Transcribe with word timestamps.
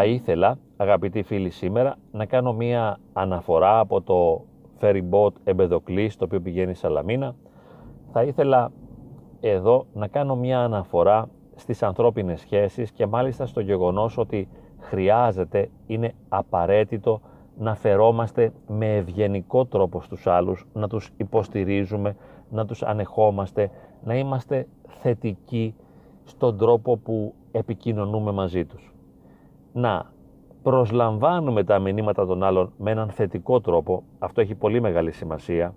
θα 0.00 0.06
ήθελα, 0.06 0.58
αγαπητοί 0.76 1.22
φίλοι 1.22 1.50
σήμερα, 1.50 1.96
να 2.12 2.24
κάνω 2.24 2.52
μία 2.52 2.98
αναφορά 3.12 3.78
από 3.78 4.00
το 4.00 4.44
ferry 4.80 5.02
boat 5.10 5.32
Εμπεδοκλής, 5.44 6.16
το 6.16 6.24
οποίο 6.24 6.40
πηγαίνει 6.40 6.74
Σαλαμίνα. 6.74 7.34
Θα 8.12 8.22
ήθελα 8.22 8.70
εδώ 9.40 9.86
να 9.92 10.06
κάνω 10.06 10.36
μία 10.36 10.60
αναφορά 10.60 11.28
στις 11.54 11.82
ανθρώπινες 11.82 12.40
σχέσεις 12.40 12.90
και 12.90 13.06
μάλιστα 13.06 13.46
στο 13.46 13.60
γεγονός 13.60 14.18
ότι 14.18 14.48
χρειάζεται, 14.78 15.70
είναι 15.86 16.14
απαραίτητο 16.28 17.20
να 17.58 17.74
φερόμαστε 17.74 18.52
με 18.68 18.96
ευγενικό 18.96 19.64
τρόπο 19.64 20.00
στους 20.00 20.26
άλλους, 20.26 20.66
να 20.72 20.88
τους 20.88 21.10
υποστηρίζουμε, 21.16 22.16
να 22.50 22.66
τους 22.66 22.82
ανεχόμαστε, 22.82 23.70
να 24.04 24.16
είμαστε 24.16 24.66
θετικοί 24.86 25.74
στον 26.24 26.58
τρόπο 26.58 26.96
που 26.96 27.34
επικοινωνούμε 27.52 28.32
μαζί 28.32 28.64
τους. 28.64 28.92
Να 29.78 30.12
προσλαμβάνουμε 30.62 31.64
τα 31.64 31.78
μηνύματα 31.78 32.26
των 32.26 32.42
άλλων 32.42 32.72
με 32.78 32.90
έναν 32.90 33.10
θετικό 33.10 33.60
τρόπο, 33.60 34.02
αυτό 34.18 34.40
έχει 34.40 34.54
πολύ 34.54 34.80
μεγάλη 34.80 35.12
σημασία, 35.12 35.74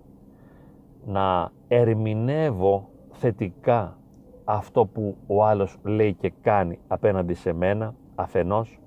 να 1.06 1.50
ερμηνεύω 1.68 2.88
θετικά 3.10 3.96
αυτό 4.44 4.86
που 4.86 5.16
ο 5.26 5.44
άλλος 5.44 5.78
λέει 5.82 6.14
και 6.14 6.32
κάνει 6.42 6.78
απέναντι 6.88 7.34
σε 7.34 7.52
μένα, 7.52 7.94
αφενός, 8.14 8.78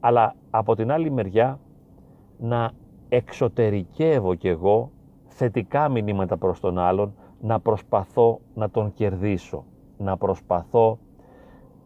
αλλά 0.00 0.34
από 0.50 0.74
την 0.74 0.92
άλλη 0.92 1.10
μεριά 1.10 1.58
να 2.38 2.70
εξωτερικεύω 3.08 4.34
κι 4.34 4.48
εγώ 4.48 4.90
θετικά 5.26 5.88
μηνύματα 5.88 6.36
προς 6.36 6.60
τον 6.60 6.78
άλλον, 6.78 7.14
να 7.40 7.60
προσπαθώ 7.60 8.40
να 8.54 8.70
τον 8.70 8.92
κερδίσω, 8.94 9.64
να 9.98 10.16
προσπαθώ 10.16 10.98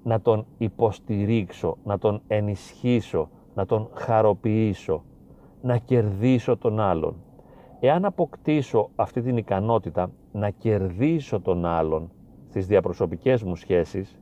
να 0.07 0.21
τον 0.21 0.47
υποστηρίξω, 0.59 1.77
να 1.85 1.99
τον 1.99 2.21
ενισχύσω, 2.27 3.29
να 3.55 3.67
τον 3.67 3.89
χαροποιήσω, 3.93 5.03
να 5.63 5.77
κερδίσω 5.77 6.57
τον 6.57 6.81
άλλον. 6.81 7.17
Εάν 7.81 8.05
αποκτήσω 8.05 8.89
αυτή 8.97 9.23
την 9.23 9.37
ικανότητα 9.37 10.11
να 10.33 10.51
κερδίσω 10.51 11.41
τον 11.41 11.65
άλλον 11.65 12.11
στις 12.49 12.67
διαπροσωπικές 12.67 13.43
μου 13.43 13.57
σχέσεις, 13.57 14.19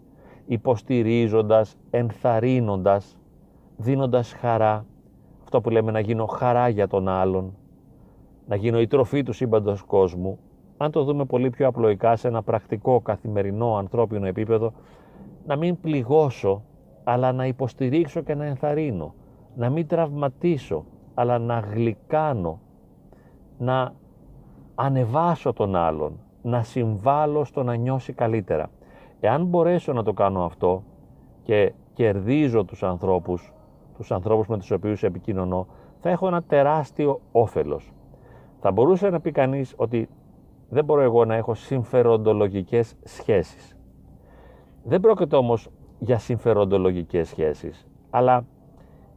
υποστηρίζοντας, 0.47 1.77
ενθαρρύνοντας, 1.91 3.19
δίνοντας 3.77 4.33
χαρά, 4.33 4.87
αυτό 5.43 5.61
που 5.61 5.71
λέμε 5.71 5.91
να 5.91 6.01
γίνω 6.01 6.27
χαρά 6.27 6.69
για 6.69 6.89
τον 6.89 7.09
άλλον, 7.09 7.55
να 8.47 8.57
γίνω 8.57 8.81
η 8.81 8.87
τροφή 8.87 9.23
του 9.23 9.33
σύμπαντος 9.33 9.83
κόσμου, 9.83 10.39
αν 10.77 10.91
το 10.91 11.05
δούμε 11.05 11.25
πολύ 11.25 11.51
πιο 11.51 11.69
απλοϊκά 11.69 12.17
σε 12.17 12.29
ένα 12.29 12.43
πρακτικό, 12.43 13.01
καθημερινό, 13.01 13.77
ανθρώπινο 13.77 14.27
επίπεδο, 14.27 14.73
να 15.47 15.57
μην 15.57 15.81
πληγώσω, 15.81 16.63
αλλά 17.05 17.33
να 17.33 17.47
υποστηρίξω 17.47 18.21
και 18.21 18.35
να 18.35 18.45
ενθαρρύνω, 18.45 19.15
να 19.57 19.71
μην 19.71 19.87
τραυματίσω, 19.87 20.85
αλλά 21.15 21.39
να 21.39 21.59
γλυκάνω, 21.59 22.61
να 23.59 23.93
ανεβάσω 24.75 25.53
τον 25.53 25.77
άλλον, 25.77 26.19
να 26.43 26.63
συμβάλλω 26.63 27.45
στο 27.45 27.63
να 27.63 27.75
νιώσει 27.75 28.13
καλύτερα. 28.13 28.71
Εάν 29.21 29.45
μπορέσω 29.45 29.93
να 29.93 30.03
το 30.03 30.13
κάνω 30.13 30.45
αυτό 30.45 30.83
και 31.43 31.73
κερδίζω 31.95 32.65
τους 32.65 32.83
ανθρώπους, 32.83 33.53
τους 33.97 34.13
ανθρώπους 34.13 34.47
με 34.47 34.59
τους 34.59 34.71
οποίους 34.71 35.03
επικοινωνώ, 35.03 35.67
θα 36.01 36.11
έχω 36.11 36.27
ένα 36.27 36.43
τεράστιο 36.43 37.21
όφελος. 37.33 37.93
Θα 38.61 38.73
μπορούσε 38.73 39.11
να 39.11 39.21
πει 39.21 39.31
κανείς 39.31 39.75
ότι 39.77 40.09
δεν 40.69 40.85
μπορώ 40.85 41.01
εγώ 41.01 41.25
να 41.25 41.35
έχω 41.35 41.55
συμφεροντολογικές 41.55 42.95
σχέσεις. 43.05 43.74
Δεν 44.85 45.01
πρόκειται 45.01 45.37
όμως 45.37 45.69
για 45.99 46.19
συμφεροντολογικές 46.19 47.29
σχέσεις, 47.29 47.87
αλλά 48.11 48.45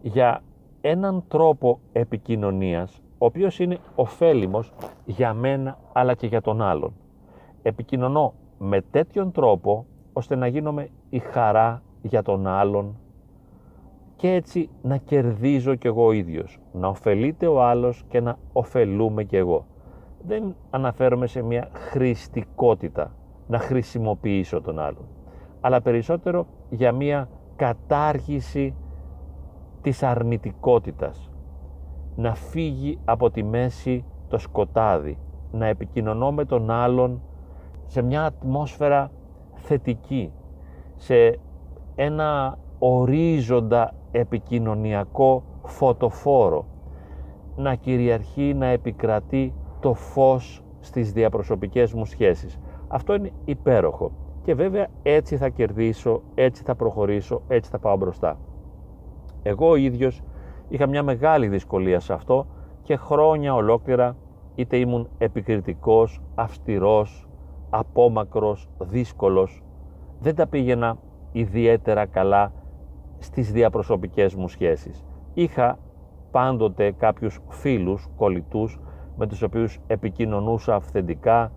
για 0.01 0.41
έναν 0.81 1.23
τρόπο 1.27 1.79
επικοινωνίας 1.91 3.01
ο 3.17 3.25
οποίος 3.25 3.59
είναι 3.59 3.77
ωφέλιμος 3.95 4.73
για 5.05 5.33
μένα 5.33 5.77
αλλά 5.93 6.13
και 6.13 6.27
για 6.27 6.41
τον 6.41 6.61
άλλον. 6.61 6.93
Επικοινωνώ 7.61 8.33
με 8.57 8.81
τέτοιον 8.81 9.31
τρόπο 9.31 9.85
ώστε 10.13 10.35
να 10.35 10.47
γίνομαι 10.47 10.89
η 11.09 11.19
χαρά 11.19 11.81
για 12.01 12.21
τον 12.21 12.47
άλλον 12.47 12.95
και 14.15 14.33
έτσι 14.33 14.69
να 14.81 14.97
κερδίζω 14.97 15.75
κι 15.75 15.87
εγώ 15.87 16.05
ο 16.05 16.11
ίδιος, 16.11 16.59
να 16.73 16.87
ωφελείται 16.87 17.47
ο 17.47 17.63
άλλος 17.63 18.03
και 18.09 18.21
να 18.21 18.37
ωφελούμε 18.53 19.23
κι 19.23 19.35
εγώ. 19.35 19.65
Δεν 20.27 20.55
αναφέρομαι 20.69 21.27
σε 21.27 21.41
μια 21.41 21.69
χρηστικότητα, 21.73 23.11
να 23.47 23.59
χρησιμοποιήσω 23.59 24.61
τον 24.61 24.79
άλλον, 24.79 25.05
αλλά 25.61 25.81
περισσότερο 25.81 26.45
για 26.69 26.91
μια 26.91 27.29
κατάργηση 27.55 28.75
της 29.81 30.03
αρνητικότητας, 30.03 31.31
να 32.15 32.35
φύγει 32.35 32.99
από 33.05 33.31
τη 33.31 33.43
μέση 33.43 34.05
το 34.27 34.37
σκοτάδι, 34.37 35.17
να 35.51 35.65
επικοινωνώ 35.65 36.31
με 36.31 36.45
τον 36.45 36.71
άλλον 36.71 37.21
σε 37.85 38.01
μια 38.01 38.23
ατμόσφαιρα 38.23 39.11
θετική, 39.53 40.31
σε 40.95 41.39
ένα 41.95 42.57
ορίζοντα 42.79 43.93
επικοινωνιακό 44.11 45.43
φωτοφόρο, 45.63 46.65
να 47.55 47.75
κυριαρχεί, 47.75 48.53
να 48.53 48.65
επικρατεί 48.65 49.53
το 49.79 49.93
φως 49.93 50.63
στις 50.79 51.11
διαπροσωπικές 51.11 51.93
μου 51.93 52.05
σχέσεις. 52.05 52.59
Αυτό 52.87 53.13
είναι 53.13 53.31
υπέροχο 53.45 54.11
και 54.47 54.55
βέβαια 54.55 54.87
έτσι 55.03 55.37
θα 55.37 55.49
κερδίσω, 55.49 56.21
έτσι 56.35 56.63
θα 56.63 56.75
προχωρήσω, 56.75 57.41
έτσι 57.47 57.71
θα 57.71 57.79
πάω 57.79 57.97
μπροστά. 57.97 58.39
Εγώ 59.43 59.69
ο 59.69 59.75
ίδιος 59.75 60.23
είχα 60.67 60.87
μια 60.87 61.03
μεγάλη 61.03 61.47
δυσκολία 61.47 61.99
σε 61.99 62.13
αυτό 62.13 62.45
και 62.81 62.95
χρόνια 62.95 63.53
ολόκληρα 63.53 64.15
είτε 64.55 64.77
ήμουν 64.77 65.09
επικριτικός, 65.17 66.21
αυστηρός, 66.35 67.27
απόμακρος, 67.69 68.69
δύσκολος, 68.79 69.63
δεν 70.19 70.35
τα 70.35 70.47
πήγαινα 70.47 70.97
ιδιαίτερα 71.31 72.05
καλά 72.05 72.51
στις 73.17 73.51
διαπροσωπικές 73.51 74.35
μου 74.35 74.47
σχέσεις. 74.47 75.05
Είχα 75.33 75.79
πάντοτε 76.31 76.91
κάποιους 76.91 77.39
φίλους, 77.49 78.09
κολλητούς, 78.15 78.79
με 79.17 79.27
τους 79.27 79.41
οποίους 79.41 79.79
επικοινωνούσα 79.87 80.75
αυθεντικά, 80.75 81.51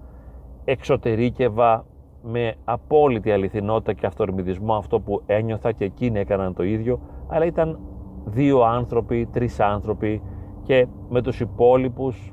εξωτερήκευα 0.64 1.84
με 2.22 2.54
απόλυτη 2.64 3.32
αληθινότητα 3.32 3.92
και 3.92 4.06
αυτορμητισμό 4.06 4.74
αυτό 4.74 5.00
που 5.00 5.22
ένιωθα 5.26 5.72
και 5.72 5.84
εκείνοι 5.84 6.18
έκαναν 6.18 6.54
το 6.54 6.62
ίδιο, 6.62 7.00
αλλά 7.28 7.44
ήταν 7.44 7.78
δύο 8.24 8.62
άνθρωποι, 8.62 9.28
τρεις 9.32 9.60
άνθρωποι 9.60 10.22
και 10.62 10.86
με 11.08 11.22
τους 11.22 11.40
υπόλοιπους 11.40 12.32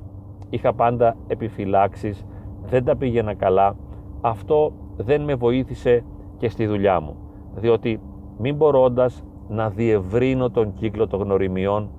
είχα 0.49 0.73
πάντα 0.73 1.15
επιφυλάξεις, 1.27 2.25
δεν 2.69 2.83
τα 2.83 2.95
πήγαινα 2.95 3.33
καλά. 3.33 3.75
Αυτό 4.21 4.73
δεν 4.97 5.21
με 5.21 5.35
βοήθησε 5.35 6.03
και 6.37 6.49
στη 6.49 6.65
δουλειά 6.65 6.99
μου, 6.99 7.15
διότι 7.55 7.99
μην 8.37 8.55
μπορώντας 8.55 9.23
να 9.47 9.69
διευρύνω 9.69 10.49
τον 10.49 10.73
κύκλο 10.73 11.07
των 11.07 11.21
γνωριμιών, 11.21 11.89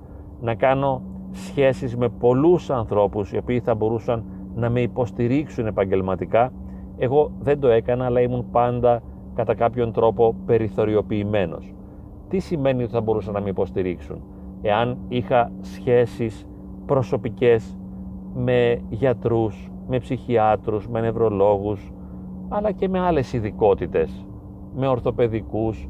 να 0.41 0.55
κάνω 0.55 1.01
σχέσεις 1.31 1.97
με 1.97 2.09
πολλούς 2.09 2.69
ανθρώπους 2.69 3.31
οι 3.31 3.37
οποίοι 3.37 3.59
θα 3.59 3.75
μπορούσαν 3.75 4.23
να 4.55 4.69
με 4.69 4.81
υποστηρίξουν 4.81 5.65
επαγγελματικά, 5.65 6.51
εγώ 6.99 7.31
δεν 7.39 7.59
το 7.59 7.67
έκανα 7.67 8.05
αλλά 8.05 8.21
ήμουν 8.21 8.45
πάντα 8.51 9.01
κατά 9.35 9.55
κάποιον 9.55 9.91
τρόπο 9.91 10.35
περιθωριοποιημένος. 10.45 11.73
Τι 12.27 12.39
σημαίνει 12.39 12.83
ότι 12.83 12.91
θα 12.91 13.01
μπορούσαν 13.01 13.33
να 13.33 13.41
με 13.41 13.49
υποστηρίξουν; 13.49 14.21
Εάν 14.61 14.97
είχα 15.07 15.51
σχέσεις 15.61 16.47
προσωπικές 16.85 17.77
με 18.33 18.81
γιατρούς, 18.89 19.71
με 19.87 19.99
ψυχιάτρους, 19.99 20.87
με 20.87 21.01
νευρολόγους, 21.01 21.91
αλλά 22.49 22.71
και 22.71 22.89
με 22.89 22.99
άλλες 22.99 23.33
ειδικότητες, 23.33 24.25
με 24.75 24.87
ορθοπαιδικούς, 24.87 25.89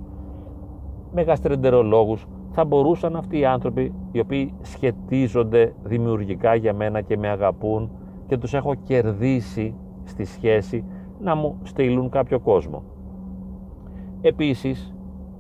με 1.14 1.22
γαστρεντερολόγους, 1.22 2.28
θα 2.52 2.66
μπορούσαν 2.66 3.16
αυτοί 3.16 3.40
οι 3.40 3.46
άνθρωποι 3.46 3.94
οι 4.12 4.20
οποίοι 4.20 4.54
σχετίζονται 4.62 5.74
δημιουργικά 5.84 6.56
για 6.56 6.74
μένα 6.74 7.02
και 7.02 7.18
με 7.18 7.28
αγαπούν 7.28 7.92
και 8.28 8.38
τους 8.38 8.54
έχω 8.54 8.76
κερδίσει 8.76 9.76
στη 10.04 10.26
σχέση 10.26 10.86
να 11.20 11.36
μου 11.36 11.58
στείλουν 11.64 12.10
κάποιο 12.10 12.40
κόσμο. 12.40 12.84
Επίσης, 14.22 14.94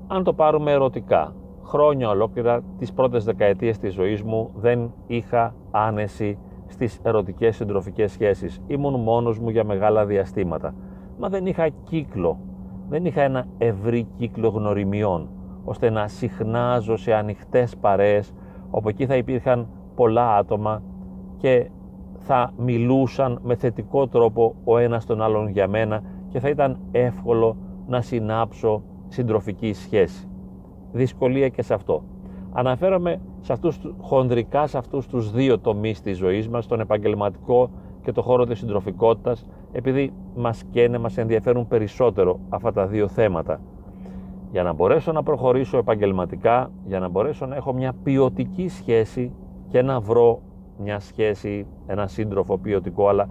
αν 0.07 0.23
το 0.23 0.33
πάρουμε 0.33 0.71
ερωτικά, 0.71 1.33
χρόνια 1.63 2.09
ολόκληρα 2.09 2.61
τις 2.77 2.93
πρώτες 2.93 3.23
δεκαετίες 3.23 3.77
της 3.77 3.93
ζωής 3.93 4.23
μου 4.23 4.49
δεν 4.55 4.91
είχα 5.07 5.55
άνεση 5.71 6.37
στις 6.67 6.99
ερωτικές 7.03 7.55
συντροφικές 7.55 8.11
σχέσεις. 8.11 8.61
Ήμουν 8.67 8.99
μόνος 8.99 9.39
μου 9.39 9.49
για 9.49 9.63
μεγάλα 9.63 10.05
διαστήματα. 10.05 10.73
Μα 11.19 11.29
δεν 11.29 11.45
είχα 11.45 11.69
κύκλο, 11.69 12.39
δεν 12.89 13.05
είχα 13.05 13.21
ένα 13.21 13.45
ευρύ 13.57 14.07
κύκλο 14.17 14.49
γνωριμιών 14.49 15.29
ώστε 15.63 15.89
να 15.89 16.07
συχνάζω 16.07 16.97
σε 16.97 17.13
ανοιχτές 17.13 17.77
παρέες 17.77 18.33
όπου 18.71 18.89
εκεί 18.89 19.05
θα 19.05 19.15
υπήρχαν 19.15 19.67
πολλά 19.95 20.35
άτομα 20.35 20.81
και 21.37 21.69
θα 22.19 22.53
μιλούσαν 22.57 23.39
με 23.43 23.55
θετικό 23.55 24.07
τρόπο 24.07 24.55
ο 24.63 24.77
ένας 24.77 25.05
τον 25.05 25.21
άλλον 25.21 25.47
για 25.47 25.67
μένα 25.67 26.01
και 26.29 26.39
θα 26.39 26.49
ήταν 26.49 26.79
εύκολο 26.91 27.57
να 27.87 28.01
συνάψω 28.01 28.83
συντροφική 29.07 29.73
σχέση. 29.73 30.27
δυσκολία 30.91 31.49
και 31.49 31.61
σε 31.61 31.73
αυτό. 31.73 32.03
Αναφέρομαι 32.51 33.21
σε 33.41 33.53
αυτούς, 33.53 33.79
χονδρικά 34.01 34.67
σε 34.67 34.77
αυτούς 34.77 35.07
τους 35.07 35.31
δύο 35.31 35.59
τομείς 35.59 36.01
της 36.01 36.17
ζωής 36.17 36.49
μας, 36.49 36.65
τον 36.65 36.79
επαγγελματικό 36.79 37.69
και 38.01 38.11
το 38.11 38.21
χώρο 38.21 38.45
της 38.45 38.59
συντροφικότητας, 38.59 39.45
επειδή 39.71 40.13
μας 40.35 40.63
καίνε, 40.71 40.97
μας 40.97 41.17
ενδιαφέρουν 41.17 41.67
περισσότερο 41.67 42.39
αυτά 42.49 42.71
τα 42.71 42.87
δύο 42.87 43.07
θέματα. 43.07 43.59
Για 44.51 44.63
να 44.63 44.73
μπορέσω 44.73 45.11
να 45.11 45.23
προχωρήσω 45.23 45.77
επαγγελματικά, 45.77 46.71
για 46.85 46.99
να 46.99 47.09
μπορέσω 47.09 47.45
να 47.45 47.55
έχω 47.55 47.73
μια 47.73 47.93
ποιοτική 48.03 48.67
σχέση 48.67 49.31
και 49.67 49.81
να 49.81 49.99
βρω 49.99 50.41
μια 50.81 50.99
σχέση, 50.99 51.65
ένα 51.87 52.07
σύντροφο 52.07 52.57
ποιοτικό, 52.57 53.07
αλλά 53.07 53.27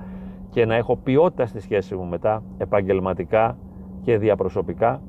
και 0.51 0.67
να 0.67 0.75
έχω 0.75 0.97
ποιότητα 0.97 1.47
στη 1.47 1.61
σχέση 1.61 1.95
μου 1.95 2.05
μετά, 2.05 2.43
επαγγελματικά 2.59 3.57
και 4.03 4.19
διαπροσωπικά, 4.19 5.01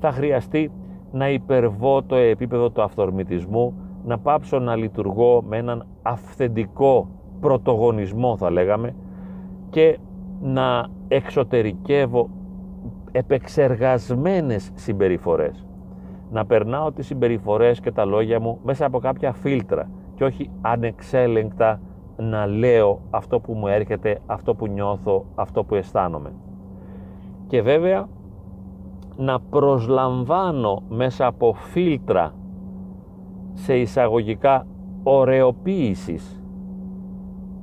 θα 0.00 0.12
χρειαστεί 0.12 0.70
να 1.12 1.30
υπερβώ 1.30 2.02
το 2.02 2.14
επίπεδο 2.14 2.70
του 2.70 2.82
αυθορμητισμού, 2.82 3.74
να 4.04 4.18
πάψω 4.18 4.58
να 4.58 4.76
λειτουργώ 4.76 5.42
με 5.48 5.56
έναν 5.56 5.86
αυθεντικό 6.02 7.08
πρωτογονισμό 7.40 8.36
θα 8.36 8.50
λέγαμε 8.50 8.94
και 9.70 9.98
να 10.42 10.86
εξωτερικεύω 11.08 12.28
επεξεργασμένες 13.12 14.70
συμπεριφορές. 14.74 15.66
Να 16.30 16.46
περνάω 16.46 16.92
τις 16.92 17.06
συμπεριφορές 17.06 17.80
και 17.80 17.92
τα 17.92 18.04
λόγια 18.04 18.40
μου 18.40 18.58
μέσα 18.64 18.86
από 18.86 18.98
κάποια 18.98 19.32
φίλτρα 19.32 19.88
και 20.14 20.24
όχι 20.24 20.50
ανεξέλεγκτα 20.60 21.80
να 22.16 22.46
λέω 22.46 23.00
αυτό 23.10 23.40
που 23.40 23.52
μου 23.52 23.66
έρχεται, 23.66 24.20
αυτό 24.26 24.54
που 24.54 24.66
νιώθω, 24.66 25.24
αυτό 25.34 25.64
που 25.64 25.74
αισθάνομαι. 25.74 26.32
Και 27.46 27.62
βέβαια 27.62 28.08
να 29.16 29.40
προσλαμβάνω 29.40 30.82
μέσα 30.88 31.26
από 31.26 31.52
φίλτρα 31.52 32.34
σε 33.52 33.76
εισαγωγικά 33.76 34.66
ωρεοποίησης 35.02 36.42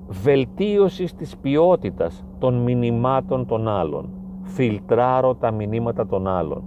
βελτίωσης 0.07 1.13
της 1.15 1.37
ποιότητας 1.37 2.25
των 2.39 2.53
μηνυμάτων 2.55 3.45
των 3.45 3.67
άλλων. 3.67 4.09
Φιλτράρω 4.41 5.35
τα 5.35 5.51
μηνύματα 5.51 6.07
των 6.07 6.27
άλλων. 6.27 6.63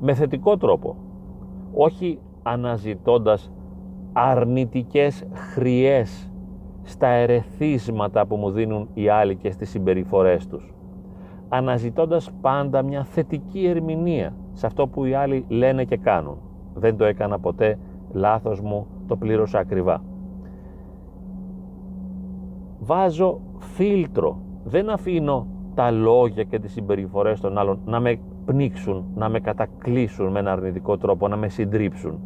Με 0.00 0.14
θετικό 0.14 0.56
τρόπο. 0.56 0.96
Όχι 1.74 2.18
αναζητώντας 2.42 3.52
αρνητικές 4.12 5.24
χρειές 5.32 6.30
στα 6.82 7.06
ερεθίσματα 7.06 8.26
που 8.26 8.36
μου 8.36 8.50
δίνουν 8.50 8.88
οι 8.94 9.08
άλλοι 9.08 9.36
και 9.36 9.50
στις 9.50 9.70
συμπεριφορές 9.70 10.46
τους. 10.46 10.74
Αναζητώντας 11.48 12.30
πάντα 12.40 12.82
μια 12.82 13.04
θετική 13.04 13.66
ερμηνεία 13.66 14.34
σε 14.52 14.66
αυτό 14.66 14.86
που 14.86 15.04
οι 15.04 15.14
άλλοι 15.14 15.44
λένε 15.48 15.84
και 15.84 15.96
κάνουν. 15.96 16.38
Δεν 16.74 16.96
το 16.96 17.04
έκανα 17.04 17.38
ποτέ, 17.38 17.78
λάθος 18.12 18.60
μου, 18.60 18.86
το 19.06 19.16
πλήρωσα 19.16 19.58
ακριβά. 19.58 20.02
Βάζω 22.80 23.40
φίλτρο, 23.58 24.40
δεν 24.64 24.90
αφήνω 24.90 25.46
τα 25.74 25.90
λόγια 25.90 26.42
και 26.42 26.58
τις 26.58 26.72
συμπεριφορές 26.72 27.40
των 27.40 27.58
άλλων 27.58 27.78
να 27.84 28.00
με 28.00 28.18
πνίξουν, 28.44 29.04
να 29.14 29.28
με 29.28 29.40
κατακλείσουν 29.40 30.30
με 30.30 30.38
ένα 30.38 30.52
αρνητικό 30.52 30.96
τρόπο, 30.96 31.28
να 31.28 31.36
με 31.36 31.48
συντρίψουν. 31.48 32.20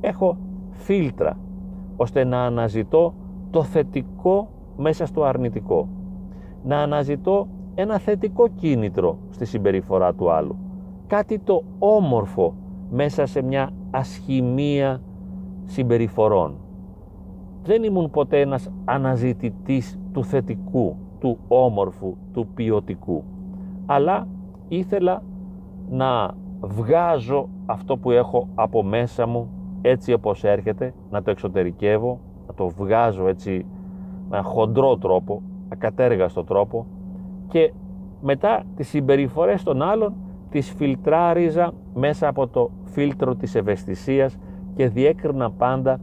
Έχω 0.00 0.36
φίλτρα, 0.70 1.36
ώστε 1.96 2.24
να 2.24 2.44
αναζητώ 2.44 3.14
το 3.50 3.62
θετικό 3.62 4.48
μέσα 4.76 5.06
στο 5.06 5.22
αρνητικό. 5.24 5.88
Να 6.64 6.78
αναζητώ 6.78 7.48
ένα 7.74 7.98
θετικό 7.98 8.48
κίνητρο 8.48 9.18
στη 9.30 9.44
συμπεριφορά 9.44 10.14
του 10.14 10.30
άλλου. 10.30 10.56
Κάτι 11.06 11.38
το 11.38 11.62
όμορφο 11.78 12.54
μέσα 12.90 13.26
σε 13.26 13.42
μια 13.42 13.70
ασχημία 13.90 15.00
συμπεριφορών. 15.64 16.56
Δεν 17.62 17.82
ήμουν 17.82 18.10
ποτέ 18.10 18.40
ένας 18.40 18.70
αναζητητής 18.84 19.98
του 20.12 20.24
θετικού, 20.24 20.96
του 21.18 21.38
όμορφου, 21.48 22.16
του 22.32 22.46
ποιοτικού. 22.54 23.24
Αλλά 23.86 24.26
ήθελα 24.68 25.22
να 25.90 26.34
βγάζω 26.60 27.48
αυτό 27.66 27.96
που 27.96 28.10
έχω 28.10 28.48
από 28.54 28.82
μέσα 28.82 29.26
μου 29.26 29.50
έτσι 29.82 30.12
όπως 30.12 30.44
έρχεται, 30.44 30.94
να 31.10 31.22
το 31.22 31.30
εξωτερικεύω, 31.30 32.20
να 32.46 32.54
το 32.54 32.68
βγάζω 32.68 33.28
έτσι 33.28 33.66
με 34.28 34.36
ένα 34.36 34.46
χοντρό 34.46 34.96
τρόπο, 34.96 35.42
ακατέργαστο 35.68 36.44
τρόπο 36.44 36.86
και 37.48 37.72
μετά 38.20 38.62
τις 38.76 38.88
συμπεριφορές 38.88 39.62
των 39.62 39.82
άλλων 39.82 40.14
τις 40.50 40.72
φιλτράριζα 40.72 41.72
μέσα 41.94 42.28
από 42.28 42.46
το 42.46 42.70
φίλτρο 42.84 43.34
της 43.34 43.54
ευαισθησίας 43.54 44.38
και 44.74 44.88
διέκρινα 44.88 45.50
πάντα 45.50 46.00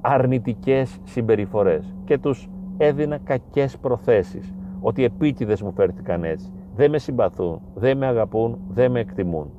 αρνητικές 0.00 0.98
συμπεριφορές 1.04 1.94
και 2.04 2.18
τους 2.18 2.48
έδινα 2.76 3.18
κακές 3.18 3.78
προθέσεις 3.78 4.54
ότι 4.80 5.04
επίτηδες 5.04 5.62
μου 5.62 5.72
φέρθηκαν 5.72 6.24
έτσι. 6.24 6.52
Δεν 6.76 6.90
με 6.90 6.98
συμπαθούν, 6.98 7.60
δεν 7.74 7.96
με 7.96 8.06
αγαπούν, 8.06 8.58
δεν 8.68 8.90
με 8.90 9.00
εκτιμούν. 9.00 9.50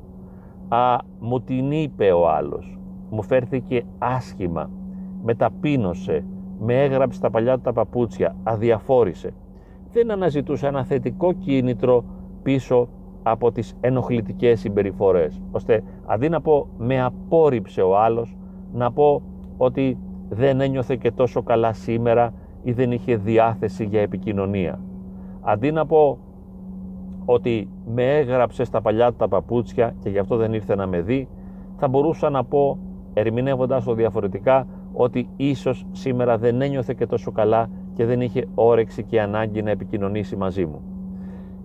Α 0.68 0.98
μου 1.19 1.42
την 1.42 1.72
είπε 1.72 2.12
ο 2.12 2.30
άλλος 2.30 2.75
μου 3.10 3.24
φέρθηκε 3.24 3.84
άσχημα. 3.98 4.69
Με 5.24 5.36
ταπείνωσε 5.36 6.24
με 6.60 6.84
έγραψε 6.84 7.19
τα 7.19 7.30
παλιά 7.30 7.56
του 7.56 7.62
τα 7.62 7.74
παπούτσια. 7.74 8.36
Αδιαφόρησε. 8.44 9.34
Δεν 9.92 10.12
αναζητούσα 10.12 10.68
ένα 10.68 10.84
θετικό 10.84 11.34
κίνητρο 11.34 12.04
πίσω 12.44 12.88
από 13.24 13.52
τις 13.52 13.75
ενοχλητικές 13.81 14.60
συμπεριφορές. 14.60 15.42
Ώστε 15.52 15.84
αντί 16.06 16.30
να 16.30 16.42
πω 16.42 16.68
με 16.78 17.02
απόρριψε 17.04 17.81
ο 17.81 17.98
άλλος 17.98 18.38
να 18.74 18.92
πω 18.92 19.22
ότι 19.58 19.98
δεν 20.30 20.62
ένιωθε 20.62 20.96
και 20.96 21.12
τόσο 21.12 21.44
καλά 21.44 21.74
σήμερα 21.74 22.34
ή 22.63 22.72
δεν 22.72 22.92
είχε 22.92 23.16
διάθεση 23.16 23.86
για 23.86 24.01
επικοινωνία. 24.01 24.80
Αντί 25.42 25.72
να 25.72 25.86
πω 25.86 26.18
ότι 27.25 27.69
με 27.86 28.18
έγραψε 28.18 28.63
στα 28.63 28.81
παλιά 28.81 29.10
του 29.10 29.16
τα 29.16 29.28
παπούτσια 29.28 29.96
και 30.00 30.10
γι' 30.10 30.18
αυτό 30.18 30.36
δεν 30.36 30.54
ήρθε 30.54 30.75
να 30.75 30.88
με 30.88 31.01
δει, 31.01 31.28
θα 31.78 31.88
μπορούσα 31.88 32.30
να 32.30 32.44
πω, 32.44 32.78
ερμηνεύοντας 33.16 33.84
το 33.84 33.94
διαφορετικά, 33.94 34.68
ότι 34.94 35.30
ίσως 35.36 35.86
σήμερα 35.92 36.38
δεν 36.38 36.62
ένιωθε 36.62 36.94
και 36.98 37.06
τόσο 37.06 37.32
καλά 37.32 37.70
και 37.94 38.06
δεν 38.06 38.22
είχε 38.22 38.48
όρεξη 38.56 39.04
και 39.04 39.22
ανάγκη 39.22 39.62
να 39.62 39.72
επικοινωνήσει 39.72 40.36
μαζί 40.36 40.66
μου. 40.66 40.82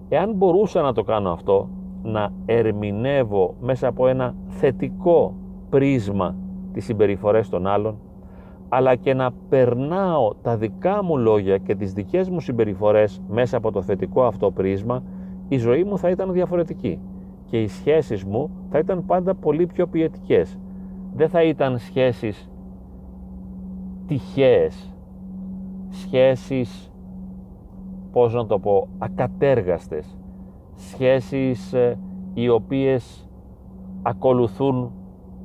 Εάν 0.09 0.33
μπορούσα 0.33 0.83
να 0.83 0.93
το 0.93 1.03
κάνω 1.03 1.31
αυτό, 1.31 1.69
να 2.03 2.33
ερμηνεύω 2.47 3.55
μέσα 3.61 3.89
από 3.89 4.07
ένα 4.07 4.35
θετικό 4.47 5.35
πρίσμα 5.71 6.35
τις 6.73 6.85
συμπεριφορές 6.85 7.49
των 7.49 7.67
άλλων, 7.67 7.99
αλλά 8.69 8.95
και 8.95 9.15
να 9.15 9.31
περνάω 9.49 10.35
τα 10.43 10.57
δικά 10.57 11.05
μου 11.05 11.17
λόγια 11.17 11.59
και 11.59 11.75
τις 11.75 11.93
δικές 11.93 12.29
μου 12.29 12.41
συμπεριφορές 12.41 13.23
μέσα 13.29 13.57
από 13.57 13.73
το 13.73 13.83
θετικό 13.83 14.25
αυτό 14.25 14.51
πρίσμα, 14.51 15.03
η 15.49 15.57
ζωή 15.57 15.85
μου 15.85 15.99
θα 15.99 16.11
ήταν 16.11 16.33
διαφορετική 16.33 16.99
και 17.47 17.63
οι 17.63 17.67
σχέσεις 17.67 18.25
μου 18.25 18.51
θα 18.71 18.79
ήταν 18.79 19.05
πάντα 19.07 19.35
πολύ 19.35 19.67
πιο 19.67 19.87
ποιετικές. 19.87 20.59
Δεν 21.14 21.29
θα 21.29 21.43
ήταν 21.43 21.79
σχέσεις 21.79 22.50
τυχαίες, 24.07 24.95
σχέσεις, 25.88 26.93
πώς 28.12 28.35
να 28.35 28.47
το 28.47 28.59
πω, 28.59 28.88
ακατέργαστες, 28.99 30.19
σχέσεις 30.75 31.73
ε, 31.73 31.99
οι 32.35 32.49
οποίες 32.49 33.29
ακολουθούν 34.02 34.93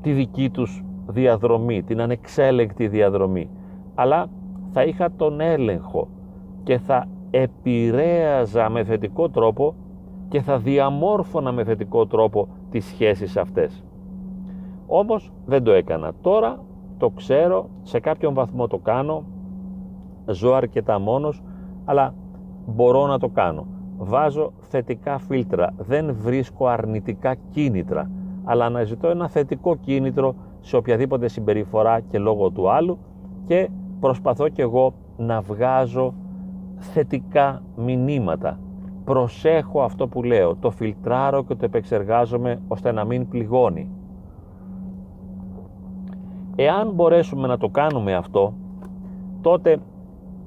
τη 0.01 0.11
δική 0.11 0.49
τους 0.49 0.83
διαδρομή, 1.07 1.83
την 1.83 2.01
ανεξέλεγκτη 2.01 2.87
διαδρομή. 2.87 3.49
Αλλά 3.95 4.27
θα 4.71 4.83
είχα 4.83 5.11
τον 5.11 5.39
έλεγχο 5.39 6.07
και 6.63 6.77
θα 6.77 7.07
επηρέαζα 7.31 8.69
με 8.69 8.83
θετικό 8.83 9.29
τρόπο 9.29 9.75
και 10.27 10.41
θα 10.41 10.57
διαμόρφωνα 10.57 11.51
με 11.51 11.63
θετικό 11.63 12.07
τρόπο 12.07 12.47
τις 12.69 12.85
σχέσεις 12.85 13.37
αυτές. 13.37 13.83
Όμως 14.87 15.31
δεν 15.45 15.63
το 15.63 15.71
έκανα. 15.71 16.11
Τώρα 16.21 16.59
το 16.97 17.09
ξέρω, 17.09 17.69
σε 17.83 17.99
κάποιον 17.99 18.33
βαθμό 18.33 18.67
το 18.67 18.77
κάνω, 18.77 19.23
ζω 20.25 20.53
αρκετά 20.53 20.99
μόνος, 20.99 21.43
αλλά 21.85 22.13
μπορώ 22.65 23.07
να 23.07 23.19
το 23.19 23.29
κάνω. 23.29 23.65
Βάζω 23.97 24.53
θετικά 24.59 25.17
φίλτρα, 25.17 25.73
δεν 25.77 26.15
βρίσκω 26.19 26.67
αρνητικά 26.67 27.35
κίνητρα, 27.49 28.09
αλλά 28.43 28.65
αναζητώ 28.65 29.07
ένα 29.07 29.27
θετικό 29.27 29.75
κίνητρο 29.75 30.35
σε 30.59 30.75
οποιαδήποτε 30.75 31.27
συμπεριφορά 31.27 31.99
και 31.99 32.19
λόγο 32.19 32.49
του 32.49 32.69
άλλου 32.69 32.97
και 33.45 33.69
προσπαθώ 33.99 34.49
και 34.49 34.61
εγώ 34.61 34.93
να 35.17 35.41
βγάζω 35.41 36.13
θετικά 36.77 37.61
μηνύματα. 37.75 38.59
Προσέχω 39.03 39.81
αυτό 39.81 40.07
που 40.07 40.23
λέω, 40.23 40.55
το 40.55 40.69
φιλτράρω 40.69 41.43
και 41.43 41.55
το 41.55 41.65
επεξεργάζομαι 41.65 42.61
ώστε 42.67 42.91
να 42.91 43.05
μην 43.05 43.27
πληγώνει. 43.27 43.89
Εάν 46.55 46.91
μπορέσουμε 46.91 47.47
να 47.47 47.57
το 47.57 47.69
κάνουμε 47.69 48.13
αυτό, 48.13 48.53
τότε 49.41 49.77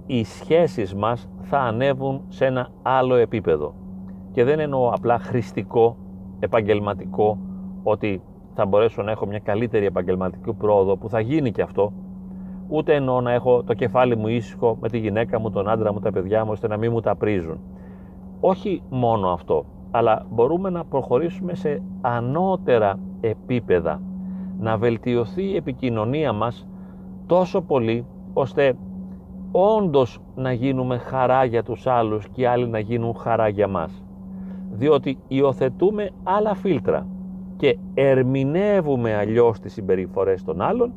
οι 0.06 0.24
σχέσεις 0.24 0.94
μας 0.94 1.28
θα 1.40 1.58
ανέβουν 1.58 2.22
σε 2.28 2.46
ένα 2.46 2.68
άλλο 2.82 3.14
επίπεδο. 3.14 3.74
Και 4.32 4.44
δεν 4.44 4.58
εννοώ 4.58 4.88
απλά 4.88 5.18
χρηστικό, 5.18 5.96
επαγγελματικό, 6.38 7.38
ότι 7.82 8.22
θα 8.54 8.66
μπορέσω 8.66 9.02
να 9.02 9.10
έχω 9.10 9.26
μια 9.26 9.38
καλύτερη 9.38 9.86
επαγγελματική 9.86 10.52
πρόοδο 10.52 10.96
που 10.96 11.08
θα 11.08 11.20
γίνει 11.20 11.50
και 11.50 11.62
αυτό 11.62 11.92
ούτε 12.68 12.94
εννοώ 12.94 13.20
να 13.20 13.32
έχω 13.32 13.62
το 13.62 13.74
κεφάλι 13.74 14.16
μου 14.16 14.28
ήσυχο 14.28 14.76
με 14.80 14.88
τη 14.88 14.98
γυναίκα 14.98 15.40
μου, 15.40 15.50
τον 15.50 15.68
άντρα 15.68 15.92
μου, 15.92 16.00
τα 16.00 16.12
παιδιά 16.12 16.44
μου 16.44 16.50
ώστε 16.50 16.68
να 16.68 16.76
μην 16.76 16.92
μου 16.92 17.00
τα 17.00 17.16
πρίζουν 17.16 17.60
όχι 18.40 18.82
μόνο 18.90 19.28
αυτό 19.28 19.64
αλλά 19.90 20.26
μπορούμε 20.30 20.70
να 20.70 20.84
προχωρήσουμε 20.84 21.54
σε 21.54 21.82
ανώτερα 22.00 22.98
επίπεδα 23.20 24.00
να 24.58 24.76
βελτιωθεί 24.76 25.42
η 25.42 25.56
επικοινωνία 25.56 26.32
μας 26.32 26.66
τόσο 27.26 27.60
πολύ 27.60 28.06
ώστε 28.32 28.76
όντως 29.52 30.20
να 30.34 30.52
γίνουμε 30.52 30.98
χαρά 30.98 31.44
για 31.44 31.62
τους 31.62 31.86
άλλους 31.86 32.28
και 32.28 32.40
οι 32.40 32.44
άλλοι 32.44 32.68
να 32.68 32.78
γίνουν 32.78 33.14
χαρά 33.14 33.48
για 33.48 33.68
μας 33.68 34.02
διότι 34.70 35.18
υιοθετούμε 35.28 36.10
άλλα 36.22 36.54
φίλτρα 36.54 37.06
και 37.56 37.78
ερμηνεύουμε 37.94 39.14
αλλιώς 39.14 39.60
τις 39.60 39.72
συμπεριφορές 39.72 40.44
των 40.44 40.60
άλλων 40.60 40.92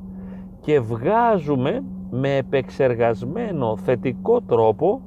και 0.61 0.79
βγάζουμε 0.79 1.83
με 2.11 2.35
επεξεργασμένο 2.35 3.77
θετικό 3.77 4.41
τρόπο 4.41 5.01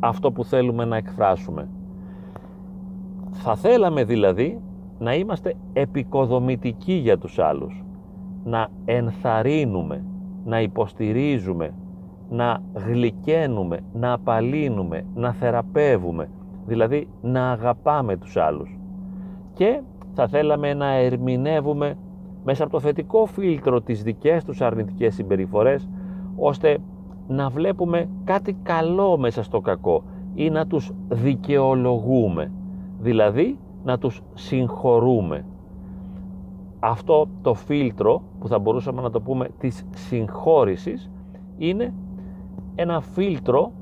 αυτό 0.00 0.32
που 0.32 0.44
θέλουμε 0.44 0.84
να 0.84 0.96
εκφράσουμε. 0.96 1.68
Θα 3.30 3.56
θέλαμε 3.56 4.04
δηλαδή 4.04 4.60
να 4.98 5.14
είμαστε 5.14 5.54
επικοδομητικοί 5.72 6.92
για 6.92 7.18
τους 7.18 7.38
άλλους, 7.38 7.84
να 8.44 8.68
ενθαρρύνουμε, 8.84 10.04
να 10.44 10.60
υποστηρίζουμε, 10.60 11.74
να 12.30 12.62
γλυκαίνουμε, 12.74 13.80
να 13.92 14.12
απαλύνουμε, 14.12 15.04
να 15.14 15.32
θεραπεύουμε, 15.32 16.28
δηλαδή 16.66 17.08
να 17.22 17.50
αγαπάμε 17.50 18.16
τους 18.16 18.36
άλλους. 18.36 18.78
Και 19.54 19.80
θα 20.14 20.28
θέλαμε 20.28 20.74
να 20.74 20.92
ερμηνεύουμε 20.94 21.96
μέσα 22.44 22.62
από 22.62 22.72
το 22.72 22.80
θετικό 22.80 23.26
φίλτρο 23.26 23.80
τις 23.80 24.02
δικές 24.02 24.44
τους 24.44 24.60
αρνητικές 24.60 25.14
συμπεριφορές 25.14 25.88
ώστε 26.36 26.78
να 27.28 27.48
βλέπουμε 27.48 28.08
κάτι 28.24 28.56
καλό 28.62 29.18
μέσα 29.18 29.42
στο 29.42 29.60
κακό 29.60 30.02
ή 30.34 30.50
να 30.50 30.66
τους 30.66 30.90
δικαιολογούμε. 31.08 32.52
Δηλαδή 33.00 33.58
να 33.84 33.98
τους 33.98 34.22
συγχωρούμε 34.34 35.44
αυτό 36.80 37.28
το 37.42 37.54
φίλτρο 37.54 38.22
που 38.38 38.48
θα 38.48 38.58
μπορούσαμε 38.58 39.02
να 39.02 39.10
το 39.10 39.20
πούμε 39.20 39.48
της 39.58 39.84
συγχώρησης 39.94 41.10
είναι 41.56 41.94
ένα 42.74 43.00
φίλτρο 43.00 43.72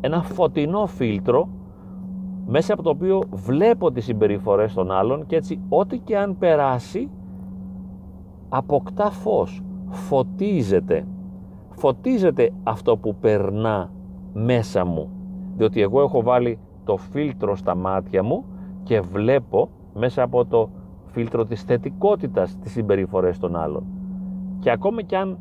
ένα 0.00 0.22
φωτεινό 0.22 0.86
φίλτρο 0.86 1.48
μέσα 2.46 2.72
από 2.72 2.82
το 2.82 2.90
οποίο 2.90 3.22
βλέπω 3.30 3.92
τις 3.92 4.04
συμπεριφορές 4.04 4.74
των 4.74 4.90
άλλων 4.90 5.26
και 5.26 5.36
έτσι 5.36 5.60
ό,τι 5.68 5.98
και 5.98 6.18
αν 6.18 6.38
περάσει 6.38 7.10
αποκτά 8.48 9.10
φως, 9.10 9.62
φωτίζεται. 9.88 11.06
Φωτίζεται 11.70 12.50
αυτό 12.62 12.96
που 12.96 13.14
περνά 13.14 13.90
μέσα 14.32 14.84
μου. 14.84 15.10
Διότι 15.56 15.80
εγώ 15.80 16.00
έχω 16.00 16.22
βάλει 16.22 16.58
το 16.84 16.96
φίλτρο 16.96 17.56
στα 17.56 17.74
μάτια 17.74 18.22
μου 18.22 18.44
και 18.88 19.00
βλέπω 19.00 19.68
μέσα 19.94 20.22
από 20.22 20.44
το 20.44 20.70
φίλτρο 21.06 21.44
της 21.44 21.62
θετικότητας 21.62 22.58
τις 22.58 22.72
συμπεριφορές 22.72 23.38
των 23.38 23.56
άλλων. 23.56 23.84
Και 24.60 24.70
ακόμη 24.70 25.04
και 25.04 25.16
αν 25.16 25.38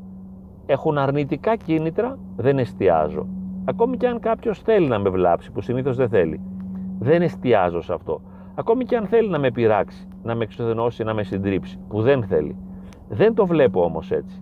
έχουν 0.66 0.98
αρνητικά 0.98 1.56
κίνητρα 1.56 2.18
δεν 2.36 2.60
εστιάζω. 2.60 3.28
Ακόμη 3.66 3.98
και 3.98 4.08
αν 4.08 4.20
κάποιος 4.20 4.60
θέλει 4.60 4.88
να 4.88 5.00
με 5.00 5.10
βλάψει 5.10 5.52
που 5.52 5.62
συνήθως 5.62 5.96
δεν 5.96 6.10
θέλει. 6.10 6.42
Δεν 7.00 7.22
εστιάζω 7.22 7.82
σε 7.82 7.94
αυτό. 7.94 8.22
Ακόμη 8.56 8.86
και 8.86 8.96
αν 8.96 9.06
θέλει 9.06 9.30
να 9.30 9.40
με 9.40 9.52
πειράξει, 9.52 10.08
να 10.24 10.36
με 10.36 10.44
εξοδενώσει, 10.44 11.04
να 11.04 11.14
με 11.14 11.24
συντρίψει, 11.24 11.80
που 11.88 12.02
δεν 12.02 12.24
θέλει. 12.24 12.56
Δεν 13.10 13.34
το 13.34 13.46
βλέπω 13.46 13.84
όμως 13.84 14.12
έτσι. 14.12 14.42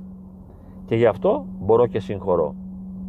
Και 0.85 0.95
γι' 0.95 1.05
αυτό 1.05 1.45
μπορώ 1.59 1.87
και 1.87 1.99
συγχωρώ. 1.99 2.55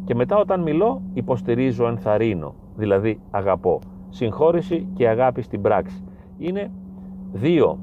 Και 0.05 0.15
μετά 0.15 0.37
όταν 0.37 0.61
μιλώ 0.61 1.01
υποστηρίζω, 1.13 1.87
ενθαρρύνω, 1.87 2.53
δηλαδή 2.75 3.19
αγαπώ. 3.31 3.79
Συγχώρηση 4.09 4.87
και 4.93 5.07
αγάπη 5.07 5.41
στην 5.41 5.61
πράξη. 5.61 6.03
Είναι 6.37 6.71
δύο 7.31 7.79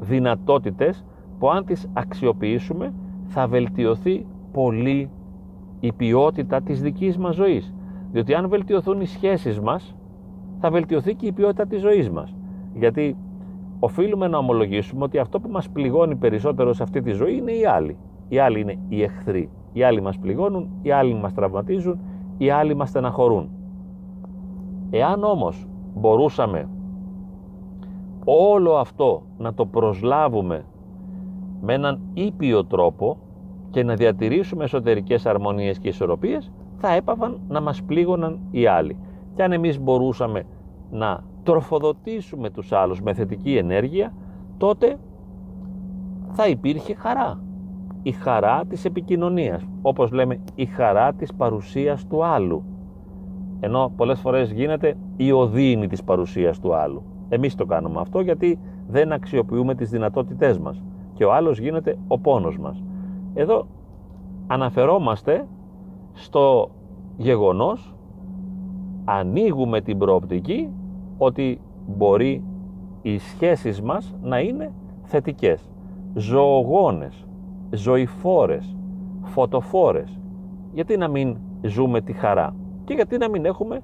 δυνατότητες 0.00 1.04
που 1.38 1.50
αν 1.50 1.64
τις 1.64 1.88
αξιοποιήσουμε 1.92 2.94
θα 3.26 3.46
βελτιωθεί 3.46 4.26
πολύ 4.52 5.10
η 5.80 5.92
ποιότητα 5.92 6.60
της 6.60 6.82
δικής 6.82 7.18
μας 7.18 7.34
ζωής. 7.34 7.74
Διότι 8.12 8.34
αν 8.34 8.48
βελτιωθούν 8.48 9.00
οι 9.00 9.06
σχέσεις 9.06 9.60
μας 9.60 9.96
θα 10.60 10.70
βελτιωθεί 10.70 11.14
και 11.14 11.26
η 11.26 11.32
ποιότητα 11.32 11.66
της 11.66 11.80
ζωής 11.80 12.10
μας. 12.10 12.34
Γιατί 12.74 13.16
οφείλουμε 13.78 14.28
να 14.28 14.38
ομολογήσουμε 14.38 15.04
ότι 15.04 15.18
αυτό 15.18 15.40
που 15.40 15.48
μας 15.50 15.68
πληγώνει 15.68 16.16
περισσότερο 16.16 16.72
σε 16.72 16.82
αυτή 16.82 17.02
τη 17.02 17.10
ζωή 17.10 17.36
είναι 17.36 17.52
οι 17.52 17.64
άλλοι. 17.64 17.96
Οι 18.28 18.38
άλλοι 18.38 18.60
είναι 18.60 18.78
οι 18.88 19.02
εχθροί. 19.02 19.50
Οι 19.72 19.82
άλλοι 19.82 20.00
μας 20.00 20.18
πληγώνουν, 20.18 20.68
οι 20.82 20.90
άλλοι 20.90 21.14
μας 21.14 21.34
τραυματίζουν, 21.34 22.00
οι 22.38 22.50
άλλοι 22.50 22.74
μας 22.74 22.88
στεναχωρούν. 22.88 23.50
Εάν 24.90 25.24
όμως 25.24 25.66
μπορούσαμε 25.94 26.68
όλο 28.24 28.76
αυτό 28.76 29.22
να 29.38 29.54
το 29.54 29.66
προσλάβουμε 29.66 30.64
με 31.60 31.74
έναν 31.74 32.00
ήπιο 32.14 32.64
τρόπο 32.64 33.16
και 33.70 33.82
να 33.82 33.94
διατηρήσουμε 33.94 34.64
εσωτερικές 34.64 35.26
αρμονίες 35.26 35.78
και 35.78 35.88
ισορροπίες, 35.88 36.52
θα 36.76 36.92
έπαβαν 36.92 37.40
να 37.48 37.60
μας 37.60 37.82
πλήγωναν 37.82 38.38
οι 38.50 38.66
άλλοι. 38.66 38.96
Και 39.34 39.42
αν 39.42 39.52
εμείς 39.52 39.80
μπορούσαμε 39.80 40.42
να 40.90 41.24
τροφοδοτήσουμε 41.42 42.50
τους 42.50 42.72
άλλους 42.72 43.00
με 43.00 43.14
θετική 43.14 43.56
ενέργεια, 43.56 44.12
τότε 44.58 44.98
θα 46.30 46.48
υπήρχε 46.48 46.94
χαρά. 46.94 47.40
Η 48.02 48.12
χαρά 48.12 48.64
της 48.68 48.84
επικοινωνίας, 48.84 49.66
όπως 49.82 50.10
λέμε 50.12 50.38
η 50.54 50.66
χαρά 50.66 51.12
της 51.12 51.34
παρουσίας 51.34 52.06
του 52.06 52.24
άλλου. 52.24 52.62
Ενώ 53.60 53.92
πολλές 53.96 54.20
φορές 54.20 54.52
γίνεται 54.52 54.96
η 55.16 55.32
οδύνη 55.32 55.86
της 55.86 56.04
παρουσίας 56.04 56.60
του 56.60 56.74
άλλου. 56.74 57.02
Εμείς 57.28 57.54
το 57.54 57.66
κάνουμε 57.66 58.00
αυτό 58.00 58.20
γιατί 58.20 58.58
δεν 58.88 59.12
αξιοποιούμε 59.12 59.74
τις 59.74 59.90
δυνατότητές 59.90 60.58
μας 60.58 60.82
και 61.14 61.24
ο 61.24 61.32
άλλος 61.32 61.58
γίνεται 61.58 61.98
ο 62.08 62.18
πόνος 62.18 62.58
μας. 62.58 62.82
Εδώ 63.34 63.66
αναφερόμαστε 64.46 65.46
στο 66.12 66.70
γεγονός 67.16 67.94
ανοίγουμε 69.04 69.80
την 69.80 69.98
προοπτική 69.98 70.68
ότι 71.18 71.60
μπορεί 71.86 72.42
οι 73.02 73.18
σχέσεις 73.18 73.82
μας 73.82 74.14
να 74.22 74.40
είναι 74.40 74.72
θετικές, 75.02 75.70
ζωογόνες, 76.14 77.26
ζωηφόρες, 77.70 78.76
φωτοφόρες. 79.22 80.18
Γιατί 80.72 80.96
να 80.96 81.08
μην 81.08 81.36
ζούμε 81.62 82.00
τη 82.00 82.12
χαρά 82.12 82.54
και 82.88 82.94
γιατί 82.94 83.18
να 83.18 83.28
μην 83.28 83.44
έχουμε 83.44 83.80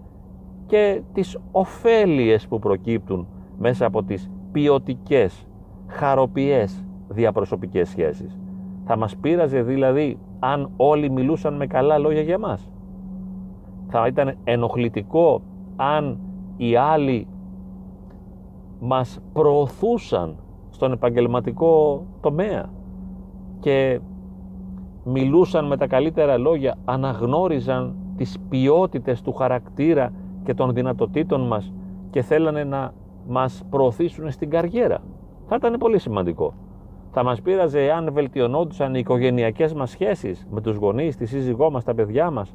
και 0.66 1.02
τις 1.12 1.38
ωφέλειες 1.52 2.48
που 2.48 2.58
προκύπτουν 2.58 3.26
μέσα 3.58 3.86
από 3.86 4.02
τις 4.02 4.30
ποιοτικές, 4.52 5.46
χαροποιές 5.86 6.84
διαπροσωπικές 7.08 7.88
σχέσεις. 7.88 8.38
Θα 8.84 8.96
μας 8.96 9.16
πείραζε 9.16 9.62
δηλαδή 9.62 10.18
αν 10.38 10.70
όλοι 10.76 11.10
μιλούσαν 11.10 11.54
με 11.56 11.66
καλά 11.66 11.98
λόγια 11.98 12.20
για 12.20 12.38
μας. 12.38 12.70
Θα 13.88 14.06
ήταν 14.06 14.36
ενοχλητικό 14.44 15.42
αν 15.76 16.18
οι 16.56 16.76
άλλοι 16.76 17.26
μας 18.80 19.20
προωθούσαν 19.32 20.36
στον 20.70 20.92
επαγγελματικό 20.92 22.04
τομέα 22.20 22.70
και 23.60 24.00
μιλούσαν 25.04 25.66
με 25.66 25.76
τα 25.76 25.86
καλύτερα 25.86 26.38
λόγια, 26.38 26.76
αναγνώριζαν 26.84 27.94
τις 28.16 28.38
ποιότητες 28.48 29.22
του 29.22 29.32
χαρακτήρα 29.32 30.12
και 30.44 30.54
των 30.54 30.72
δυνατοτήτων 30.72 31.46
μας 31.46 31.72
και 32.10 32.22
θέλανε 32.22 32.64
να 32.64 32.92
μας 33.28 33.64
προωθήσουν 33.70 34.30
στην 34.30 34.50
καριέρα. 34.50 34.98
Θα 35.46 35.56
ήταν 35.56 35.78
πολύ 35.78 35.98
σημαντικό. 35.98 36.54
Θα 37.10 37.24
μας 37.24 37.40
πείραζε 37.40 37.84
εάν 37.84 38.12
βελτιωνόντουσαν 38.12 38.94
οι 38.94 38.98
οικογενειακές 38.98 39.74
μας 39.74 39.90
σχέσεις 39.90 40.46
με 40.50 40.60
τους 40.60 40.76
γονείς, 40.76 41.16
τη 41.16 41.26
σύζυγό 41.26 41.70
μας, 41.70 41.84
τα 41.84 41.94
παιδιά 41.94 42.30
μας 42.30 42.54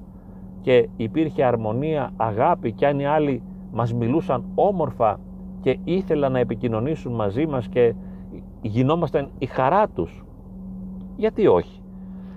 και 0.61 0.89
υπήρχε 0.97 1.43
αρμονία, 1.43 2.11
αγάπη 2.17 2.71
και 2.71 2.87
αν 2.87 2.99
οι 2.99 3.05
άλλοι 3.05 3.43
μας 3.71 3.93
μιλούσαν 3.93 4.43
όμορφα 4.55 5.19
και 5.61 5.77
ήθελαν 5.83 6.31
να 6.31 6.39
επικοινωνήσουν 6.39 7.13
μαζί 7.13 7.45
μας 7.45 7.67
και 7.67 7.93
γινόμασταν 8.61 9.29
η 9.37 9.45
χαρά 9.45 9.87
τους. 9.87 10.25
Γιατί 11.15 11.47
όχι; 11.47 11.81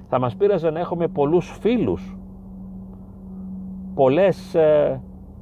Θα 0.09 0.19
μας 0.19 0.37
πείραζε 0.37 0.71
να 0.71 0.81
έχουμε 0.81 1.09
πολλούς 1.09 1.59
φίλους, 1.61 2.17
πολλές 3.95 4.55
ε, 4.55 5.01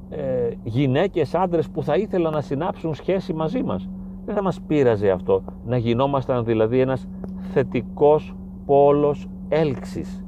ε, 0.09 0.49
γυναίκες, 0.63 1.35
άντρες 1.35 1.69
που 1.69 1.83
θα 1.83 1.95
ήθελαν 1.95 2.33
να 2.33 2.41
συνάψουν 2.41 2.93
σχέση 2.93 3.33
μαζί 3.33 3.63
μας. 3.63 3.89
Δεν 4.25 4.35
θα 4.35 4.43
μας 4.43 4.61
πείραζε 4.67 5.09
αυτό 5.09 5.43
να 5.65 5.77
γινόμασταν 5.77 6.45
δηλαδή 6.45 6.79
ένας 6.79 7.07
θετικός 7.39 8.35
πόλος 8.65 9.27
έλξης 9.49 10.25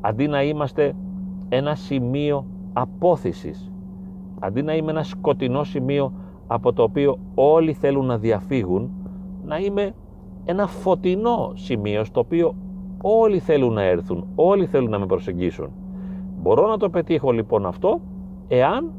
αντί 0.00 0.26
να 0.26 0.42
είμαστε 0.42 0.94
ένα 1.48 1.74
σημείο 1.74 2.46
απόθυσης 2.72 3.70
αντί 4.40 4.62
να 4.62 4.74
είμαι 4.74 4.90
ένα 4.90 5.02
σκοτεινό 5.02 5.64
σημείο 5.64 6.12
από 6.46 6.72
το 6.72 6.82
οποίο 6.82 7.18
όλοι 7.34 7.72
θέλουν 7.72 8.06
να 8.06 8.18
διαφύγουν, 8.18 8.90
να 9.44 9.58
είμαι 9.58 9.94
ένα 10.44 10.66
φωτεινό 10.66 11.52
σημείο 11.54 12.04
στο 12.04 12.20
οποίο 12.20 12.54
όλοι 13.02 13.38
θέλουν 13.38 13.72
να 13.72 13.82
έρθουν, 13.82 14.26
όλοι 14.34 14.66
θέλουν 14.66 14.90
να 14.90 14.98
με 14.98 15.06
προσεγγίσουν. 15.06 15.70
Μπορώ 16.46 16.66
να 16.66 16.76
το 16.76 16.90
πετύχω 16.90 17.30
λοιπόν 17.30 17.66
αυτό 17.66 18.00
εάν 18.48 18.92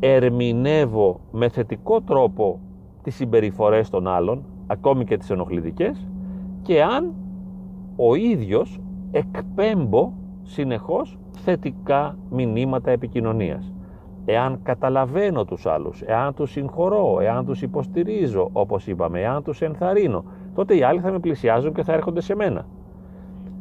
ερμηνεύω 0.00 1.20
με 1.32 1.48
θετικό 1.48 2.00
τρόπο 2.00 2.60
τις 3.02 3.14
συμπεριφορές 3.14 3.90
των 3.90 4.08
άλλων, 4.08 4.44
ακόμη 4.66 5.04
και 5.04 5.16
τις 5.16 5.30
ενοχλητικές, 5.30 6.08
και 6.62 6.82
αν 6.82 7.14
ο 7.96 8.14
ίδιος 8.14 8.80
εκπέμπω 9.10 10.12
συνεχώς 10.42 11.18
θετικά 11.32 12.18
μηνύματα 12.30 12.90
επικοινωνίας. 12.90 13.72
Εάν 14.24 14.58
καταλαβαίνω 14.62 15.44
τους 15.44 15.66
άλλους, 15.66 16.02
εάν 16.02 16.34
τους 16.34 16.50
συγχωρώ, 16.50 17.18
εάν 17.20 17.44
τους 17.44 17.62
υποστηρίζω, 17.62 18.48
όπως 18.52 18.86
είπαμε, 18.86 19.20
εάν 19.20 19.42
τους 19.42 19.60
ενθαρρύνω, 19.60 20.24
τότε 20.54 20.76
οι 20.76 20.82
άλλοι 20.82 21.00
θα 21.00 21.10
με 21.10 21.18
πλησιάζουν 21.18 21.72
και 21.72 21.82
θα 21.82 21.92
έρχονται 21.92 22.20
σε 22.20 22.34
μένα. 22.34 22.66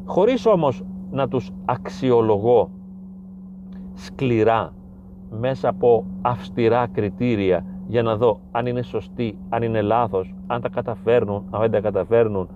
Χωρίς 0.06 0.46
όμως 0.46 0.84
να 1.16 1.28
τους 1.28 1.52
αξιολογώ 1.66 2.70
σκληρά 3.94 4.74
μέσα 5.40 5.70
από 5.70 6.06
αυστηρά 6.22 6.88
κριτήρια 6.88 7.66
για 7.88 8.04
να 8.04 8.16
δω 8.16 8.40
αν 8.52 8.66
είναι 8.66 8.82
σωστοί, 8.82 9.38
αν 9.50 9.64
είναι 9.64 9.82
λάθος, 9.82 10.36
αν 10.48 10.62
τα 10.62 10.70
καταφέρνουν, 10.70 11.44
αν 11.52 11.62
δεν 11.62 11.72
τα 11.72 11.80
καταφέρνουν, 11.80 12.48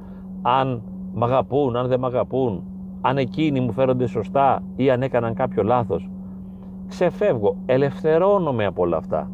αν 0.42 0.82
μ' 1.14 1.24
αγαπούν, 1.24 1.76
αν 1.76 1.88
δεν 1.88 2.00
μ' 2.00 2.06
αγαπούν, 2.06 2.64
αν 3.02 3.18
εκείνοι 3.18 3.60
μου 3.60 3.72
φέρονται 3.72 4.08
σωστά 4.08 4.64
ή 4.76 4.90
αν 4.90 5.02
έκαναν 5.02 5.34
κάποιο 5.34 5.64
λάθος. 5.64 6.10
Ξεφεύγω, 6.88 7.56
ελευθερώνομαι 7.66 8.66
από 8.66 8.82
όλα 8.82 8.98
αυτά 8.98 9.32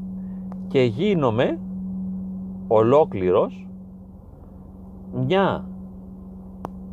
και 0.68 0.82
γίνομαι 0.82 1.60
ολόκληρος 2.68 3.68
μια 5.26 5.66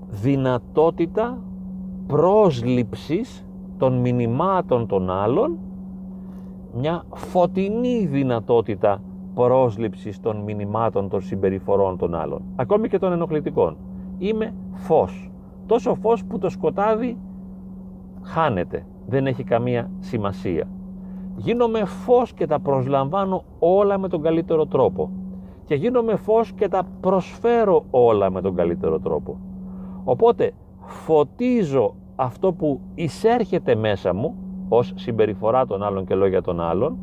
δυνατότητα 0.08 1.38
πρόσληψης 2.06 3.46
των 3.78 4.00
μηνυμάτων 4.00 4.86
των 4.86 5.10
άλλων 5.10 5.58
μια 6.74 7.04
φωτεινή 7.14 8.06
δυνατότητα 8.06 9.02
πρόσληψης 9.34 10.20
των 10.20 10.36
μηνυμάτων 10.36 11.08
των 11.08 11.20
συμπεριφορών 11.20 11.98
των 11.98 12.14
άλλων 12.14 12.42
ακόμη 12.56 12.88
και 12.88 12.98
των 12.98 13.12
ενοχλητικών. 13.12 13.76
Είμαι 14.18 14.54
φως. 14.72 15.30
Τόσο 15.66 15.94
φως 15.94 16.24
που 16.24 16.38
το 16.38 16.48
σκοτάδι 16.48 17.18
χάνεται. 18.22 18.86
Δεν 19.06 19.26
έχει 19.26 19.44
καμία 19.44 19.90
σημασία. 19.98 20.68
Γίνομαι 21.36 21.84
φως 21.84 22.32
και 22.32 22.46
τα 22.46 22.60
προσλαμβάνω 22.60 23.44
όλα 23.58 23.98
με 23.98 24.08
τον 24.08 24.22
καλύτερο 24.22 24.66
τρόπο. 24.66 25.10
Και 25.64 25.74
γίνομαι 25.74 26.16
φως 26.16 26.52
και 26.52 26.68
τα 26.68 26.82
προσφέρω 27.00 27.84
όλα 27.90 28.30
με 28.30 28.40
τον 28.40 28.54
καλύτερο 28.54 28.98
τρόπο. 28.98 29.38
Οπότε 30.04 30.52
φωτίζω 30.92 31.94
αυτό 32.16 32.52
που 32.52 32.80
εισέρχεται 32.94 33.74
μέσα 33.74 34.14
μου 34.14 34.34
ως 34.68 34.92
συμπεριφορά 34.96 35.66
των 35.66 35.82
άλλων 35.82 36.06
και 36.06 36.14
λόγια 36.14 36.42
των 36.42 36.60
άλλων 36.60 36.96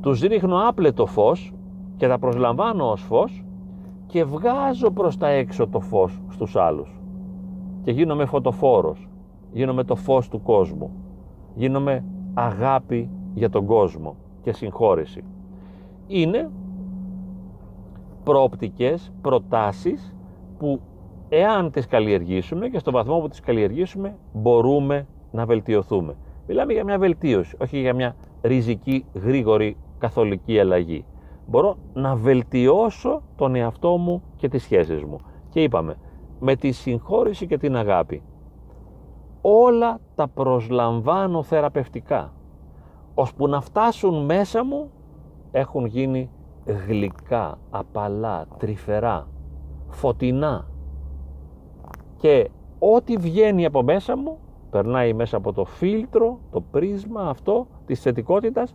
τους 0.00 0.20
ρίχνω 0.20 0.68
άπλετο 0.68 1.06
φως 1.06 1.54
και 1.96 2.08
τα 2.08 2.18
προσλαμβάνω 2.18 2.90
ως 2.90 3.02
φως 3.02 3.44
και 4.06 4.24
βγάζω 4.24 4.90
προς 4.90 5.16
τα 5.16 5.28
έξω 5.28 5.68
το 5.68 5.80
φως 5.80 6.20
στους 6.28 6.56
άλλους. 6.56 7.00
Και 7.82 7.90
γίνομαι 7.90 8.24
φωτοφόρος 8.24 9.08
γίνομαι 9.52 9.84
το 9.84 9.94
φως 9.94 10.28
του 10.28 10.42
κόσμου 10.42 10.90
γίνομαι 11.54 12.04
αγάπη 12.34 13.10
για 13.34 13.50
τον 13.50 13.66
κόσμο 13.66 14.16
και 14.42 14.52
συγχώρεση. 14.52 15.24
Είναι 16.06 16.50
προοπτικές, 18.24 19.12
προτάσεις 19.20 20.14
που 20.58 20.80
εάν 21.32 21.70
τις 21.70 21.86
καλλιεργήσουμε 21.86 22.68
και 22.68 22.78
στο 22.78 22.90
βαθμό 22.90 23.18
που 23.18 23.28
τις 23.28 23.40
καλλιεργήσουμε 23.40 24.16
μπορούμε 24.32 25.06
να 25.30 25.46
βελτιωθούμε. 25.46 26.16
Μιλάμε 26.46 26.72
για 26.72 26.84
μια 26.84 26.98
βελτίωση, 26.98 27.56
όχι 27.60 27.78
για 27.80 27.94
μια 27.94 28.16
ριζική, 28.42 29.04
γρήγορη 29.14 29.76
καθολική 29.98 30.60
αλλαγή. 30.60 31.04
Μπορώ 31.46 31.76
να 31.94 32.16
βελτιώσω 32.16 33.22
τον 33.36 33.54
εαυτό 33.54 33.96
μου 33.96 34.22
και 34.36 34.48
τις 34.48 34.62
σχέσεις 34.62 35.04
μου. 35.04 35.18
Και 35.48 35.62
είπαμε, 35.62 35.96
με 36.40 36.56
τη 36.56 36.72
συγχώρηση 36.72 37.46
και 37.46 37.58
την 37.58 37.76
αγάπη, 37.76 38.22
όλα 39.40 40.00
τα 40.14 40.28
προσλαμβάνω 40.28 41.42
θεραπευτικά, 41.42 42.32
ώσπου 43.14 43.48
να 43.48 43.60
φτάσουν 43.60 44.24
μέσα 44.24 44.64
μου, 44.64 44.90
έχουν 45.50 45.86
γίνει 45.86 46.30
γλυκά, 46.86 47.58
απαλά, 47.70 48.46
τρυφερά, 48.58 49.28
φωτεινά, 49.88 50.69
και 52.20 52.50
ό,τι 52.78 53.16
βγαίνει 53.16 53.64
από 53.64 53.82
μέσα 53.82 54.16
μου 54.16 54.38
περνάει 54.70 55.12
μέσα 55.12 55.36
από 55.36 55.52
το 55.52 55.64
φίλτρο, 55.64 56.38
το 56.50 56.60
πρίσμα 56.60 57.28
αυτό 57.28 57.66
της 57.86 58.00
θετικότητας 58.00 58.74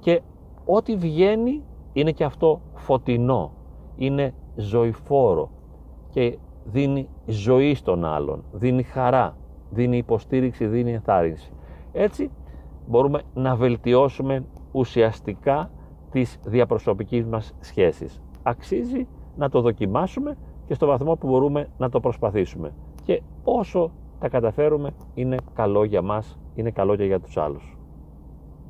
και 0.00 0.20
ό,τι 0.64 0.96
βγαίνει 0.96 1.62
είναι 1.92 2.12
και 2.12 2.24
αυτό 2.24 2.60
φωτεινό, 2.74 3.52
είναι 3.96 4.34
ζωηφόρο 4.56 5.50
και 6.10 6.38
δίνει 6.64 7.08
ζωή 7.26 7.74
στον 7.74 8.04
άλλον, 8.04 8.44
δίνει 8.52 8.82
χαρά, 8.82 9.36
δίνει 9.70 9.96
υποστήριξη, 9.96 10.66
δίνει 10.66 10.92
ενθάρρυνση. 10.92 11.52
Έτσι 11.92 12.30
μπορούμε 12.86 13.22
να 13.34 13.56
βελτιώσουμε 13.56 14.44
ουσιαστικά 14.72 15.70
τις 16.10 16.38
διαπροσωπικές 16.44 17.24
μας 17.24 17.54
σχέσεις. 17.60 18.22
Αξίζει 18.42 19.06
να 19.36 19.48
το 19.48 19.60
δοκιμάσουμε 19.60 20.36
και 20.66 20.74
στο 20.74 20.86
βαθμό 20.86 21.16
που 21.16 21.26
μπορούμε 21.26 21.68
να 21.78 21.88
το 21.88 22.00
προσπαθήσουμε. 22.00 22.72
Και 23.06 23.22
όσο 23.44 23.92
τα 24.18 24.28
καταφέρουμε 24.28 24.94
είναι 25.14 25.36
καλό 25.54 25.84
για 25.84 26.02
μας, 26.02 26.38
είναι 26.54 26.70
καλό 26.70 26.96
και 26.96 27.04
για 27.04 27.20
τους 27.20 27.36
άλλους. 27.36 27.75